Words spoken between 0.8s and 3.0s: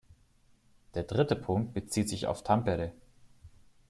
Der dritte Punkt bezieht sich auf Tampere.